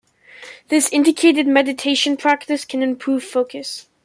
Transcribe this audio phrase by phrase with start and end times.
[0.69, 3.85] This indicated meditation practice can improve focus.